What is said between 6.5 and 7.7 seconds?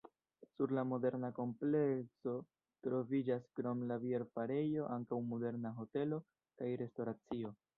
kaj restoracio.